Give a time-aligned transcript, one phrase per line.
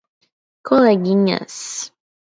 [0.67, 1.61] Coleguinhas